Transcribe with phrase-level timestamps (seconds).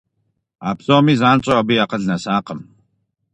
[0.67, 2.59] А псоми занщӀэу абы и акъыл нэсакъым.